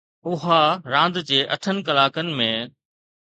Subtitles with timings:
[0.29, 0.61] اها
[0.93, 2.51] راند جي اٺن ڪلاڪن ۾